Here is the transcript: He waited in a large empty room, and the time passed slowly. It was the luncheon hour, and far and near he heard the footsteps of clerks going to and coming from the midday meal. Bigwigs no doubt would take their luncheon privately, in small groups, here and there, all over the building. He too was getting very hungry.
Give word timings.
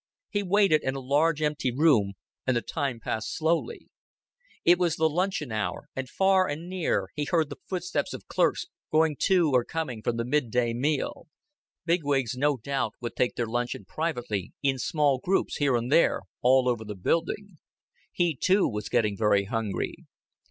He 0.31 0.41
waited 0.41 0.81
in 0.81 0.95
a 0.95 0.99
large 0.99 1.43
empty 1.43 1.71
room, 1.71 2.13
and 2.47 2.57
the 2.57 2.63
time 2.63 2.99
passed 2.99 3.35
slowly. 3.37 3.87
It 4.65 4.79
was 4.79 4.95
the 4.95 5.07
luncheon 5.07 5.51
hour, 5.51 5.89
and 5.95 6.09
far 6.09 6.47
and 6.47 6.67
near 6.67 7.09
he 7.13 7.25
heard 7.25 7.51
the 7.51 7.59
footsteps 7.69 8.11
of 8.11 8.25
clerks 8.27 8.65
going 8.91 9.15
to 9.25 9.53
and 9.53 9.67
coming 9.67 10.01
from 10.01 10.17
the 10.17 10.25
midday 10.25 10.73
meal. 10.73 11.27
Bigwigs 11.85 12.35
no 12.35 12.57
doubt 12.57 12.93
would 12.99 13.15
take 13.15 13.35
their 13.35 13.45
luncheon 13.45 13.85
privately, 13.85 14.53
in 14.63 14.79
small 14.79 15.19
groups, 15.19 15.57
here 15.57 15.75
and 15.75 15.91
there, 15.91 16.21
all 16.41 16.67
over 16.67 16.83
the 16.83 16.95
building. 16.95 17.59
He 18.11 18.35
too 18.35 18.67
was 18.67 18.89
getting 18.89 19.15
very 19.15 19.43
hungry. 19.43 19.93